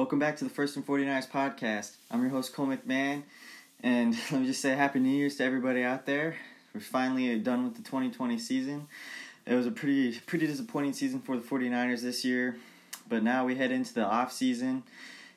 [0.00, 1.96] Welcome back to the First and 49ers podcast.
[2.10, 3.22] I'm your host, Cole McMahon,
[3.82, 6.36] and let me just say Happy New Year's to everybody out there.
[6.72, 8.88] We're finally done with the 2020 season.
[9.44, 12.56] It was a pretty pretty disappointing season for the 49ers this year,
[13.10, 14.84] but now we head into the off season.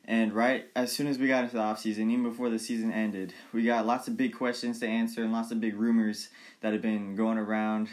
[0.06, 2.94] And right as soon as we got into the off season, even before the season
[2.94, 6.30] ended, we got lots of big questions to answer and lots of big rumors
[6.62, 7.90] that have been going around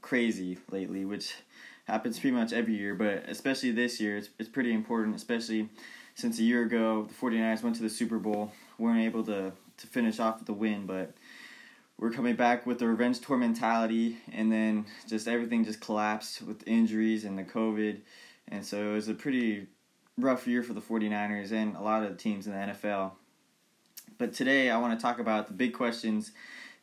[0.00, 1.34] crazy lately, which
[1.86, 5.68] happens pretty much every year, but especially this year, it's, it's pretty important, especially
[6.14, 9.86] since a year ago the 49ers went to the Super Bowl, weren't able to, to
[9.86, 11.14] finish off with the win, but
[11.98, 16.66] we're coming back with the revenge tour mentality, and then just everything just collapsed with
[16.66, 18.00] injuries and the COVID,
[18.48, 19.66] and so it was a pretty
[20.18, 23.12] rough year for the 49ers and a lot of the teams in the NFL.
[24.18, 26.32] But today I want to talk about the big questions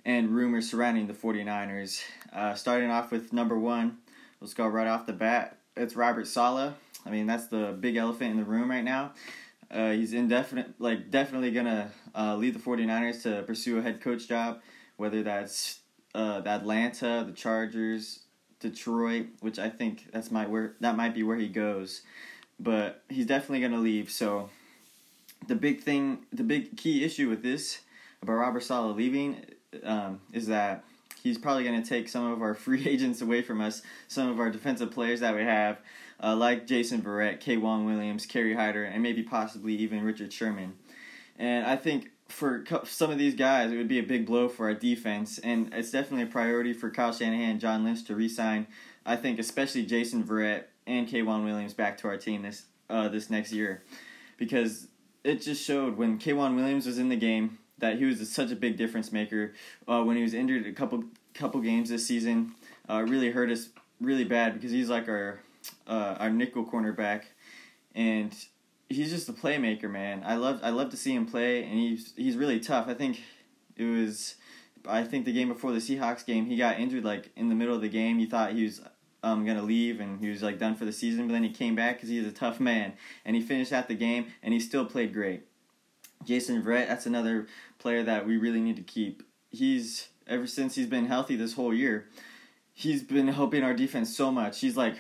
[0.06, 2.02] and rumors surrounding the 49ers.
[2.34, 4.00] Uh, starting off with number one,
[4.42, 5.58] let's go right off the bat.
[5.78, 6.74] It's Robert Saleh.
[7.06, 9.14] I mean, that's the big elephant in the room right now.
[9.70, 14.28] Uh, he's indefinite, like definitely gonna uh, lead the 49ers to pursue a head coach
[14.28, 14.60] job,
[14.98, 15.80] whether that's
[16.14, 18.20] uh, the Atlanta, the Chargers,
[18.60, 22.02] Detroit, which I think that's my where that might be where he goes
[22.62, 24.10] but he's definitely to leave.
[24.10, 24.50] So
[25.48, 27.82] the big thing, the big key issue with this
[28.22, 29.44] about Robert Saleh leaving
[29.84, 30.84] um, is that
[31.24, 34.50] he's probably to take some of our free agents away from us, some of our
[34.50, 35.80] defensive players that we have,
[36.22, 40.74] uh, like Jason Verrett, K'Waun Williams, Kerry Hyder, and maybe possibly even Richard Sherman.
[41.38, 44.68] And I think for some of these guys, it would be a big blow for
[44.68, 48.68] our defense, and it's definitely a priority for Kyle Shanahan and John Lynch to re-sign.
[49.06, 53.30] I think especially Jason Verrett and K'Waun Williams back to our team this uh, this
[53.30, 53.84] next year,
[54.38, 54.88] because
[55.24, 58.56] it just showed when K'Waun Williams was in the game that he was such a
[58.56, 59.54] big difference maker.
[59.88, 62.54] Uh, when he was injured a couple couple games this season,
[62.90, 65.40] uh, really hurt us really bad because he's like our
[65.88, 67.24] uh, our nickel cornerback,
[67.96, 68.34] and
[68.90, 70.24] he's just a playmaker, man.
[70.26, 72.88] I love I love to see him play, and he's he's really tough.
[72.88, 73.22] I think
[73.76, 74.36] it was.
[74.88, 77.76] I think the game before the Seahawks game, he got injured like in the middle
[77.76, 78.20] of the game.
[78.20, 78.82] You thought he was
[79.24, 81.76] um, gonna leave and he was like done for the season, but then he came
[81.76, 82.94] back because he's a tough man
[83.26, 85.44] and he finished out the game and he still played great.
[86.24, 87.48] Jason Verrett, that's another
[87.80, 89.24] player that we really need to keep.
[89.50, 92.08] He's ever since he's been healthy this whole year,
[92.74, 94.60] he's been helping our defense so much.
[94.60, 94.96] He's like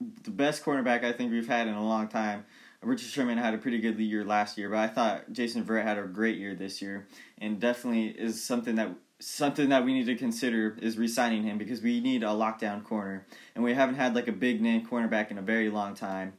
[0.00, 2.44] the best cornerback I think we've had in a long time.
[2.82, 5.98] Richard Sherman had a pretty good year last year, but I thought Jason Verrett had
[5.98, 10.14] a great year this year, and definitely is something that something that we need to
[10.14, 13.26] consider is re-signing him because we need a lockdown corner,
[13.56, 16.34] and we haven't had like a big name cornerback in a very long time.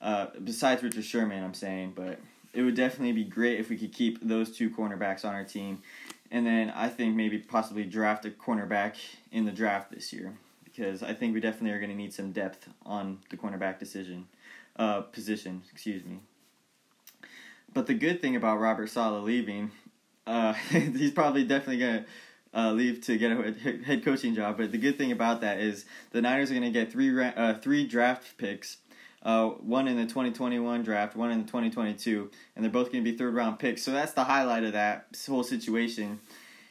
[0.00, 2.20] Uh, besides Richard Sherman, I'm saying, but
[2.52, 5.82] it would definitely be great if we could keep those two cornerbacks on our team,
[6.30, 8.94] and then I think maybe possibly draft a cornerback
[9.32, 10.34] in the draft this year
[10.74, 14.26] because I think we definitely are going to need some depth on the cornerback decision,
[14.76, 15.62] uh, position.
[15.72, 16.20] Excuse me.
[17.72, 19.70] But the good thing about Robert Saleh leaving
[20.26, 22.04] uh, he's probably definitely gonna
[22.54, 23.52] uh, leave to get a
[23.84, 24.56] head coaching job.
[24.56, 27.86] But the good thing about that is the Niners are gonna get three uh, three
[27.86, 28.78] draft picks.
[29.22, 33.10] Uh, one in the 2021 draft, one in the 2022, and they're both going to
[33.10, 33.82] be third round picks.
[33.82, 36.20] So that's the highlight of that whole situation.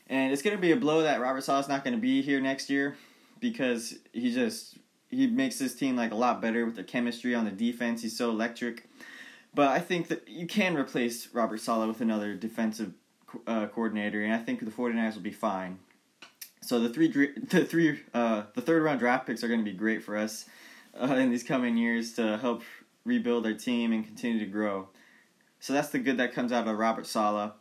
[0.06, 2.40] And it's going to be a blow that Robert Saleh's not going to be here
[2.40, 2.96] next year
[3.44, 4.78] because he just
[5.09, 8.02] he makes this team like a lot better with the chemistry on the defense.
[8.02, 8.88] He's so electric.
[9.54, 12.94] But I think that you can replace Robert Saleh with another defensive
[13.46, 15.78] uh, coordinator, and I think the 49ers will be fine.
[16.62, 17.09] So the three
[17.50, 20.46] the three uh, the third round draft picks are going to be great for us
[21.00, 22.64] uh, in these coming years to help
[23.04, 24.88] rebuild our team and continue to grow.
[25.60, 27.52] So that's the good that comes out of Robert Saleh.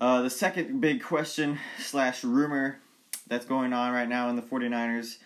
[0.00, 2.80] Uh, the second big question slash rumor
[3.28, 5.18] that's going on right now in the 49ers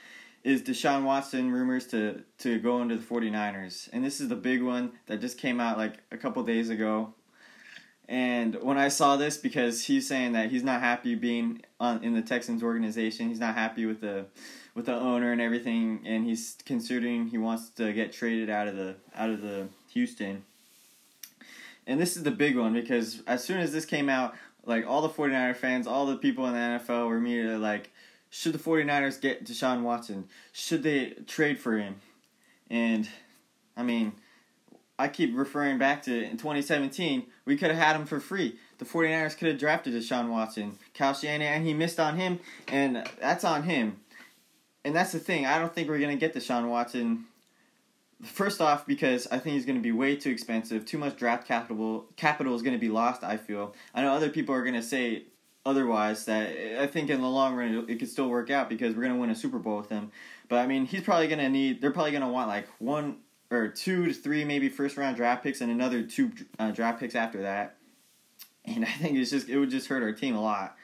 [0.44, 3.88] is Deshaun Watson rumors to, to go into the 49ers.
[3.92, 7.14] And this is the big one that just came out like a couple days ago.
[8.08, 12.14] And when I saw this, because he's saying that he's not happy being on in
[12.14, 14.26] the Texans organization, he's not happy with the
[14.74, 18.76] with the owner and everything, and he's considering he wants to get traded out of
[18.76, 20.44] the out of the Houston.
[21.86, 24.34] And this is the big one because as soon as this came out,
[24.64, 27.91] like all the 49er fans, all the people in the NFL were immediately like,
[28.34, 30.24] should the 49ers get Deshaun Watson?
[30.52, 31.96] Should they trade for him?
[32.70, 33.06] And
[33.76, 34.14] I mean,
[34.98, 38.56] I keep referring back to in 2017, we could have had him for free.
[38.78, 40.78] The 49ers could have drafted Deshaun Watson.
[40.94, 44.00] Kyle Shanahan, he missed on him, and that's on him.
[44.82, 45.44] And that's the thing.
[45.44, 47.26] I don't think we're going to get Deshaun Watson.
[48.22, 50.86] First off, because I think he's going to be way too expensive.
[50.86, 53.74] Too much draft capital capital is going to be lost, I feel.
[53.94, 55.24] I know other people are going to say
[55.64, 59.08] otherwise that I think in the long run it could still work out because we're
[59.08, 60.10] to win a Super Bowl with him.
[60.48, 63.18] But I mean, he's probably to need, they're probably to want like one
[63.50, 67.14] or two to three maybe first round draft picks and another two uh, draft picks
[67.14, 67.76] after that.
[68.64, 70.76] And I think it's just it would just hurt our team a lot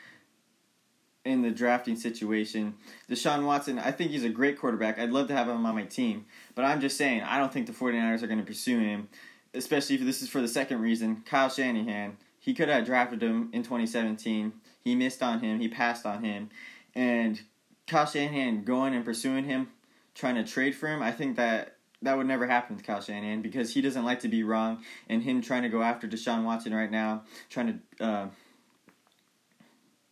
[1.25, 2.75] in the drafting situation.
[3.09, 4.99] Deshaun Watson, I think he's a great quarterback.
[4.99, 7.67] I'd love to have him on my team, but I'm just saying I don't think
[7.67, 9.09] the 49ers are going to pursue him,
[9.55, 11.23] especially if this is for the second reason.
[11.27, 14.53] Kyle Shanahan, he could have drafted him in 2017.
[14.85, 16.51] He missed on him, he passed on him,
[16.95, 17.41] and
[17.87, 19.69] Kyle Shanahan going and pursuing him,
[20.15, 23.43] trying to trade for him, I think that that would never happen with Kyle Shanahan
[23.43, 26.75] because he doesn't like to be wrong, and him trying to go after Deshaun Watson
[26.75, 28.27] right now, trying to uh,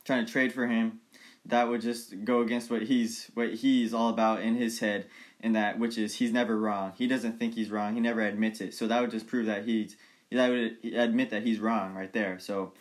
[0.04, 1.00] trying to trade for him,
[1.44, 5.06] that would just go against what he's what he's all about in his head,
[5.40, 6.92] and that which is he's never wrong.
[6.96, 7.94] He doesn't think he's wrong.
[7.94, 8.74] He never admits it.
[8.74, 9.96] So that would just prove that he's
[10.32, 12.38] that would admit that he's wrong right there.
[12.38, 12.72] So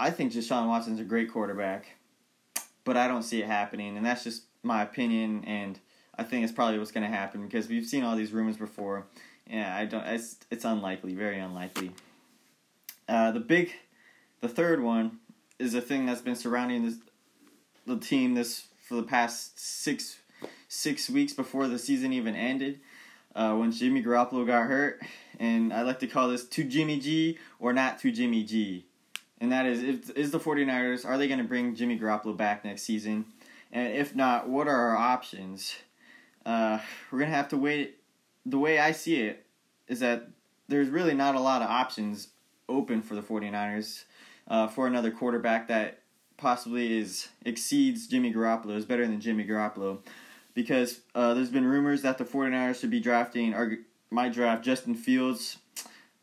[0.00, 1.96] I think Deshaun Watson's a great quarterback,
[2.84, 5.78] but I don't see it happening, and that's just my opinion and
[6.20, 9.06] I think it's probably what's going to happen because we've seen all these rumors before.
[9.46, 10.04] Yeah, I don't.
[10.04, 11.92] It's it's unlikely, very unlikely.
[13.08, 13.72] Uh, the big,
[14.40, 15.18] the third one
[15.58, 16.96] is a thing that's been surrounding this,
[17.86, 20.18] the team this for the past six
[20.68, 22.80] six weeks before the season even ended.
[23.34, 25.00] Uh, when Jimmy Garoppolo got hurt,
[25.38, 28.84] and I like to call this to Jimmy G or not to Jimmy G.
[29.40, 32.82] And that is, is the 49ers, are they going to bring Jimmy Garoppolo back next
[32.82, 33.24] season?
[33.72, 35.76] And if not, what are our options?
[36.46, 36.78] uh,
[37.10, 37.98] we're gonna have to wait.
[38.46, 39.46] The way I see it
[39.88, 40.28] is that
[40.68, 42.28] there's really not a lot of options
[42.68, 44.04] open for the 49ers
[44.48, 46.00] uh, for another quarterback that
[46.36, 49.98] possibly is exceeds Jimmy Garoppolo, is better than Jimmy Garoppolo.
[50.54, 53.76] Because uh, there's been rumors that the 49ers should be drafting our
[54.10, 55.58] my draft Justin Fields,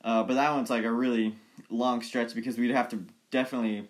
[0.03, 1.35] uh, but that one's like a really
[1.69, 3.87] long stretch because we'd have to definitely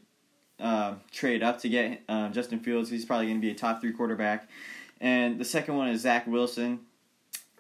[0.60, 2.90] uh, trade up to get uh, Justin Fields.
[2.90, 4.50] He's probably going to be a top three quarterback.
[5.00, 6.80] And the second one is Zach Wilson.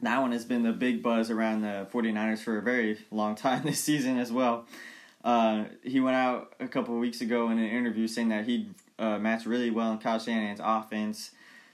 [0.02, 3.64] That one has been the big buzz around the 49ers for a very long time
[3.66, 4.66] this season as well.
[5.24, 8.74] Uh, he went out a couple of weeks ago in an interview saying that he'd
[9.00, 11.31] uh, match really well in Kyle Shanahan's offense.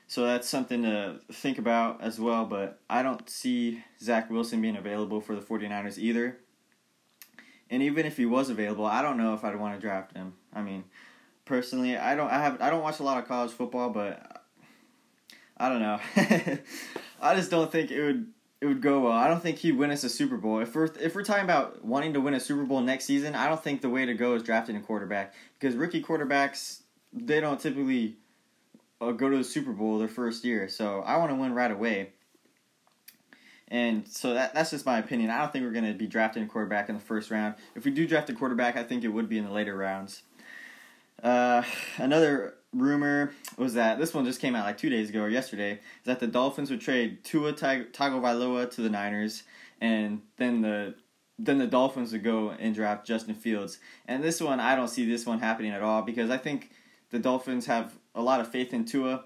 [0.07, 2.45] So that's something to think about as well.
[2.45, 6.38] But I don't see Zach Wilson being available for the 49ers either.
[7.73, 10.33] And even if he was available, I don't know if I'd want to draft him.
[10.53, 10.83] I mean,
[11.43, 14.43] personally, I don't I have I don't watch a lot of college football, but
[15.57, 15.99] I don't know.
[17.19, 18.31] I just don't think it would
[18.61, 19.13] it would go well.
[19.13, 20.59] I don't think he'd win us a Super Bowl.
[20.59, 23.47] If we're if we're talking about wanting to win a Super Bowl next season, I
[23.47, 26.81] don't think the way to go is drafting a quarterback because rookie quarterbacks
[27.11, 28.17] they don't typically
[29.01, 30.69] uh, go to the Super Bowl their first year.
[30.69, 32.13] So I want to win right away.
[33.73, 35.31] And so that that's just my opinion.
[35.31, 37.55] I don't think we're going to be drafting a quarterback in the first round.
[37.73, 40.21] If we do draft a quarterback, I think it would be in the later rounds.
[41.23, 41.63] Uh,
[41.97, 45.73] another rumor was that this one just came out like two days ago or yesterday
[45.73, 49.41] is that the Dolphins would trade Tua Tagovailoa to the Niners,
[49.81, 50.93] and then the
[51.39, 53.79] then the Dolphins would go and draft Justin Fields.
[54.07, 56.69] And this one, I don't see this one happening at all because I think
[57.09, 59.23] the Dolphins have a lot of faith in Tua.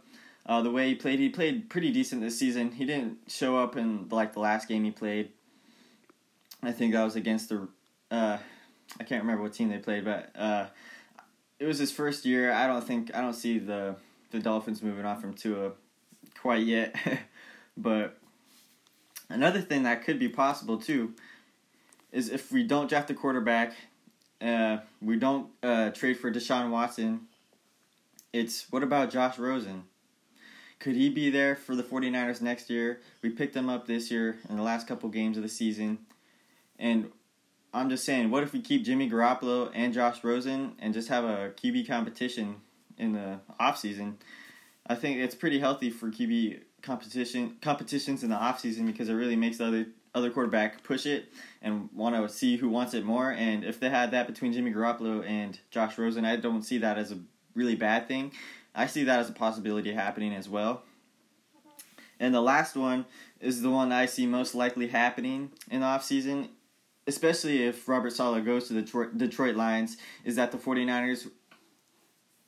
[0.48, 2.72] Uh, the way he played, he played pretty decent this season.
[2.72, 5.32] He didn't show up in like the last game he played.
[6.64, 7.68] I think that was against the.
[8.10, 8.38] Uh,
[9.00, 10.68] I can't remember what team they played, but uh,
[11.60, 12.54] it was his first year.
[12.54, 13.98] I don't think I don't see the
[14.32, 15.72] the Dolphins moving on from Tua
[16.40, 16.96] quite yet.
[17.78, 18.18] but
[19.30, 21.14] another thing that could be possible too
[22.12, 23.74] is if we don't draft a quarterback,
[24.42, 27.28] uh, we don't uh, trade for Deshaun Watson.
[28.32, 29.84] It's what about Josh Rosen?
[30.80, 33.00] Could he be there for the 49ers next year?
[33.22, 36.00] We picked him up this year in the last couple games of the season.
[36.78, 37.12] And
[37.74, 41.24] I'm just saying, what if we keep Jimmy Garoppolo and Josh Rosen and just have
[41.24, 42.58] a QB competition
[42.98, 44.16] in the offseason?
[44.86, 49.36] I think it's pretty healthy for QB competition competitions in the offseason because it really
[49.36, 51.32] makes the other other quarterback push it
[51.62, 53.32] and want to see who wants it more.
[53.32, 56.98] And if they had that between Jimmy Garoppolo and Josh Rosen, I don't see that
[56.98, 57.20] as a
[57.54, 58.32] really bad thing.
[58.78, 60.84] I see that as a possibility happening as well.
[62.20, 63.06] And the last one
[63.42, 66.50] is the one I see most likely happening in the offseason
[67.08, 71.30] especially if Robert Saleh goes to the Detroit, Detroit Lions, is that the 49ers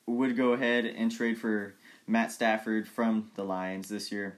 [0.06, 4.38] would go ahead and trade for Matt Stafford from the Lions this year.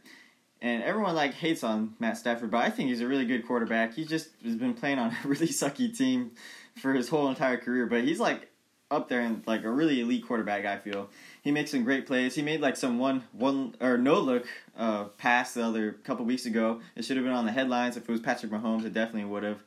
[0.62, 3.96] And everyone like hates on Matt Stafford, but I think he's a really good quarterback.
[3.96, 6.32] He just has been playing on a really sucky team
[6.78, 8.48] for his whole entire career, but he's like
[8.92, 10.66] up there and like a really elite quarterback.
[10.66, 11.10] I feel
[11.42, 12.36] he makes some great plays.
[12.36, 16.46] He made like some one one or no look uh, pass the other couple weeks
[16.46, 16.80] ago.
[16.96, 17.98] It should have been on the headlines.
[17.98, 19.64] If it was Patrick Mahomes, it definitely would have.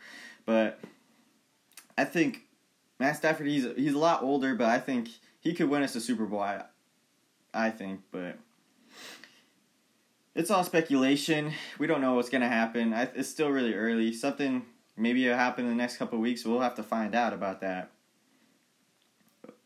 [0.46, 0.80] But
[1.98, 2.42] I think
[3.00, 5.08] Matt Stafford he's he's a lot older, but I think
[5.40, 6.40] he could win us a Super Bowl.
[6.40, 6.62] I,
[7.52, 8.38] I think, but
[10.34, 11.52] it's all speculation.
[11.78, 12.94] We don't know what's gonna happen.
[12.94, 14.12] I, it's still really early.
[14.12, 14.64] Something
[14.96, 16.44] maybe it'll happen in the next couple weeks.
[16.44, 17.90] We'll have to find out about that.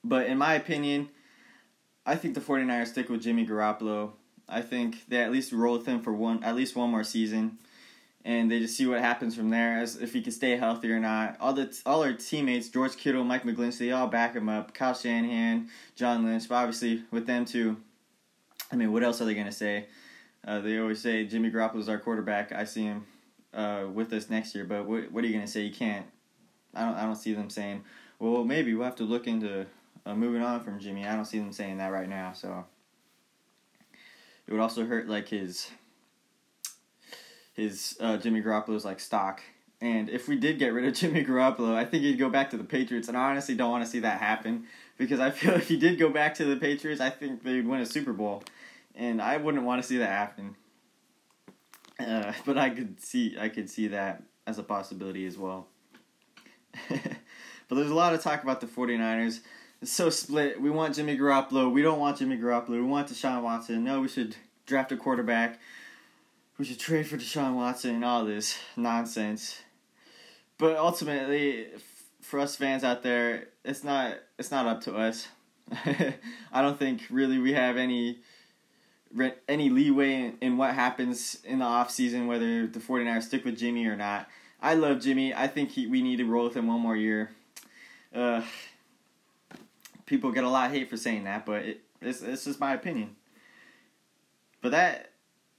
[0.02, 1.10] But in my opinion,
[2.08, 4.12] I think the 49ers stick with Jimmy Garoppolo.
[4.48, 7.58] I think they at least roll with him for one at least one more season.
[8.24, 10.98] And they just see what happens from there, as if he can stay healthy or
[10.98, 11.36] not.
[11.38, 14.72] All the all our teammates, George Kittle, Mike McGlinchey, they all back him up.
[14.72, 17.76] Kyle Shanahan, John Lynch, but obviously with them too.
[18.72, 19.86] I mean, what else are they gonna say?
[20.46, 22.52] Uh, they always say Jimmy Garoppolo is our quarterback.
[22.52, 23.04] I see him
[23.52, 25.60] uh, with us next year, but what what are you gonna say?
[25.60, 26.06] You can't.
[26.74, 27.84] I don't I don't see them saying,
[28.18, 29.66] well, maybe we'll have to look into
[30.06, 31.06] uh, moving on from Jimmy.
[31.06, 32.32] I don't see them saying that right now.
[32.32, 32.64] So
[34.46, 35.70] it would also hurt like his
[37.52, 39.42] his uh, Jimmy Garoppolo's like stock.
[39.80, 42.56] And if we did get rid of Jimmy Garoppolo, I think he'd go back to
[42.56, 43.08] the Patriots.
[43.08, 44.64] And I honestly don't want to see that happen
[44.96, 47.80] because I feel if he did go back to the Patriots, I think they'd win
[47.80, 48.42] a Super Bowl,
[48.94, 50.56] and I wouldn't want to see that happen.
[51.98, 55.68] Uh, but I could see I could see that as a possibility as well.
[56.88, 59.40] but there's a lot of talk about the 49ers.
[59.84, 60.60] So split.
[60.60, 61.70] We want Jimmy Garoppolo.
[61.70, 62.70] We don't want Jimmy Garoppolo.
[62.70, 63.84] We want Deshaun Watson.
[63.84, 65.60] No, we should draft a quarterback.
[66.58, 69.60] We should trade for Deshaun Watson and all this nonsense.
[70.58, 71.68] But ultimately,
[72.20, 75.28] for us fans out there, it's not it's not up to us.
[75.72, 78.18] I don't think really we have any
[79.48, 83.56] any leeway in, in what happens in the off season, whether the 49ers stick with
[83.56, 84.28] Jimmy or not.
[84.60, 85.32] I love Jimmy.
[85.32, 87.30] I think he, we need to roll with him one more year.
[88.12, 88.42] Uh,
[90.08, 92.74] people get a lot of hate for saying that, but it, it's, it's just my
[92.74, 93.14] opinion.
[94.60, 95.12] But that,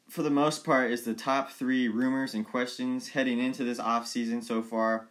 [0.10, 4.08] for the most part, is the top three rumors and questions heading into this off
[4.08, 5.08] season so far.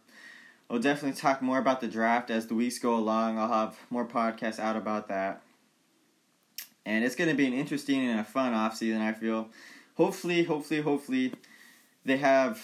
[0.69, 3.39] I'll definitely talk more about the draft as the weeks go along.
[3.39, 5.41] I'll have more podcasts out about that.
[6.85, 9.01] And it's going to be an interesting and a fun off season.
[9.01, 9.49] I feel.
[9.95, 11.33] Hopefully, hopefully, hopefully,
[12.05, 12.63] they have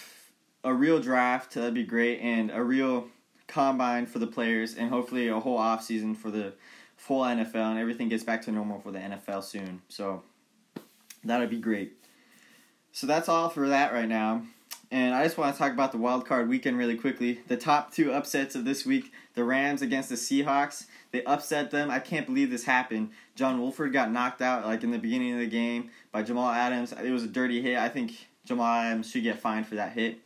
[0.62, 1.54] a real draft.
[1.54, 3.08] That'd be great, and a real
[3.46, 6.52] combine for the players, and hopefully a whole off season for the
[6.96, 9.82] full NFL, and everything gets back to normal for the NFL soon.
[9.88, 10.22] So
[11.24, 11.92] that'd be great.
[12.92, 14.42] So that's all for that right now.
[14.90, 17.40] And I just want to talk about the wild card weekend really quickly.
[17.48, 20.86] The top two upsets of this week the Rams against the Seahawks.
[21.10, 21.90] They upset them.
[21.90, 23.10] I can't believe this happened.
[23.34, 26.92] John Wolford got knocked out like in the beginning of the game by Jamal Adams.
[26.92, 27.76] It was a dirty hit.
[27.76, 30.18] I think Jamal Adams should get fined for that hit.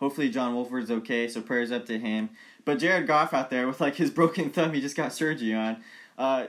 [0.00, 2.30] Hopefully John Wolford's okay, so prayers up to him.
[2.64, 5.78] But Jared Goff out there with like his broken thumb, he just got surgery on.
[6.18, 6.46] Uh,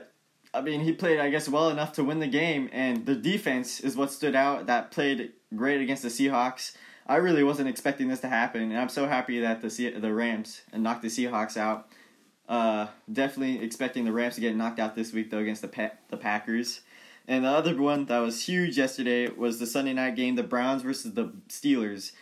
[0.52, 3.80] I mean, he played, I guess, well enough to win the game, and the defense
[3.80, 4.66] is what stood out.
[4.66, 6.74] That played great against the Seahawks.
[7.06, 10.62] I really wasn't expecting this to happen, and I'm so happy that the the Rams
[10.74, 11.88] knocked the Seahawks out.
[12.48, 15.92] Uh, definitely expecting the Rams to get knocked out this week though against the pa-
[16.08, 16.80] the Packers.
[17.26, 20.82] And the other one that was huge yesterday was the Sunday night game, the Browns
[20.82, 22.12] versus the Steelers.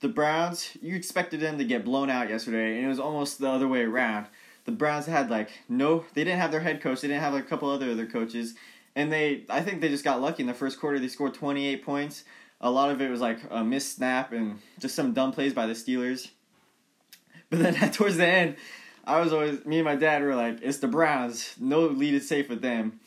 [0.00, 3.48] The Browns, you expected them to get blown out yesterday, and it was almost the
[3.48, 4.26] other way around.
[4.64, 7.42] The Browns had like no, they didn't have their head coach, they didn't have a
[7.42, 8.54] couple other other coaches,
[8.96, 10.98] and they, I think they just got lucky in the first quarter.
[10.98, 12.24] They scored 28 points.
[12.60, 15.66] A lot of it was like a missed snap and just some dumb plays by
[15.66, 16.30] the Steelers.
[17.50, 18.56] But then towards the end,
[19.04, 21.54] I was always me and my dad were like, it's the Browns.
[21.60, 23.00] No lead is safe with them.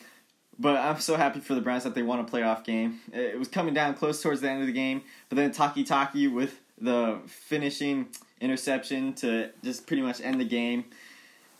[0.59, 2.99] But I'm so happy for the Browns that they won a playoff game.
[3.13, 6.59] It was coming down close towards the end of the game, but then Takitaki with
[6.79, 10.85] the finishing interception to just pretty much end the game,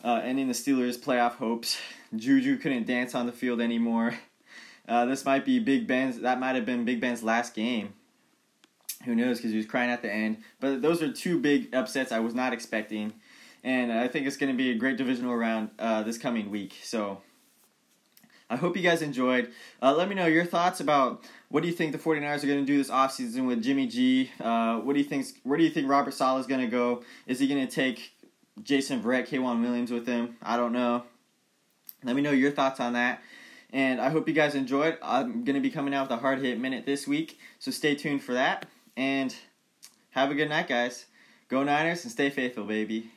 [0.04, 1.78] uh, ending the Steelers' playoff hopes.
[2.14, 4.14] Juju couldn't dance on the field anymore.
[4.88, 6.20] Uh, this might be Big Ben's.
[6.20, 7.92] That might have been Big Ben's last game.
[9.04, 9.36] Who knows?
[9.36, 10.38] Because he was crying at the end.
[10.60, 13.12] But those are two big upsets I was not expecting
[13.64, 16.76] and I think it's going to be a great divisional round uh, this coming week.
[16.82, 17.20] So
[18.50, 19.50] I hope you guys enjoyed.
[19.82, 22.60] Uh, let me know your thoughts about what do you think the 49ers are going
[22.60, 24.30] to do this offseason with Jimmy G?
[24.40, 25.26] Uh, what do you think?
[25.42, 27.02] Where do you think Robert Saleh is going to go?
[27.26, 28.12] Is he going to take
[28.62, 30.36] Jason Verrett, K'Waun Williams with him?
[30.42, 31.04] I don't know.
[32.04, 33.20] Let me know your thoughts on that.
[33.70, 34.96] And I hope you guys enjoyed.
[35.02, 37.94] I'm going to be coming out with a hard hit minute this week, so stay
[37.94, 38.64] tuned for that.
[38.96, 39.34] And
[40.10, 41.04] have a good night, guys.
[41.48, 43.10] Go Niners and stay faithful, baby.